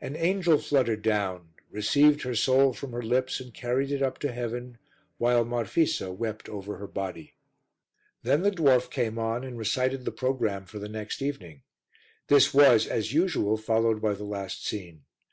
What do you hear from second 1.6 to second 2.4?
received her